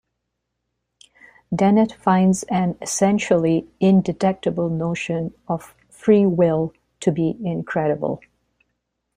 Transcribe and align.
Dennett 1.55 1.91
finds 1.91 2.41
an 2.49 2.75
essentially 2.81 3.67
"indetectable" 3.79 4.67
notion 4.67 5.35
of 5.47 5.75
free 5.91 6.25
will 6.25 6.73
to 7.01 7.11
be 7.11 7.37
incredible. 7.45 8.19